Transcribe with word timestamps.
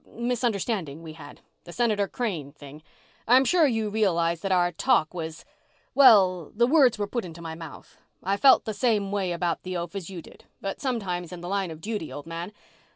misunderstanding 0.15 1.03
we 1.03 1.13
had, 1.13 1.41
the 1.63 1.71
Senator 1.71 2.07
Crane 2.07 2.51
thing, 2.51 2.81
I'm 3.27 3.45
sure 3.45 3.67
you 3.67 3.87
realized 3.91 4.41
that 4.41 4.51
our 4.51 4.71
talk 4.71 5.13
was... 5.13 5.45
well, 5.93 6.49
the 6.55 6.65
words 6.65 6.97
were 6.97 7.05
put 7.05 7.23
into 7.23 7.39
my 7.39 7.53
mouth. 7.53 7.99
I 8.23 8.35
felt 8.35 8.65
the 8.65 8.73
same 8.73 9.11
way 9.11 9.31
about 9.31 9.61
the 9.61 9.77
oaf 9.77 9.95
as 9.95 10.09
you 10.09 10.23
did. 10.23 10.45
But 10.59 10.81
sometimes, 10.81 11.31
in 11.31 11.41
the 11.41 11.47
line 11.47 11.69
of 11.69 11.81
duty, 11.81 12.11
old 12.11 12.25
man 12.25 12.51